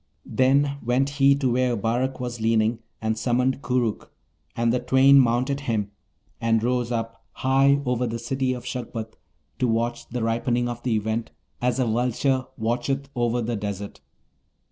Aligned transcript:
Then 0.25 0.77
went 0.81 1.09
he 1.21 1.35
to 1.35 1.51
where 1.51 1.77
Abarak 1.77 2.19
was 2.19 2.41
leaning, 2.41 2.79
and 3.03 3.15
summoned 3.19 3.61
Koorookh, 3.61 4.09
and 4.55 4.73
the 4.73 4.79
twain 4.79 5.19
mounted 5.19 5.59
him, 5.69 5.91
and 6.41 6.63
rose 6.63 6.91
up 6.91 7.23
high 7.33 7.79
over 7.85 8.07
the 8.07 8.17
City 8.17 8.51
of 8.53 8.65
Shagpat 8.65 9.13
to 9.59 9.67
watch 9.67 10.09
the 10.09 10.23
ripening 10.23 10.67
of 10.67 10.81
the 10.81 10.95
Event, 10.95 11.29
as 11.61 11.77
a 11.77 11.85
vulture 11.85 12.47
watcheth 12.57 13.09
over 13.15 13.43
the 13.43 13.55
desert. 13.55 14.01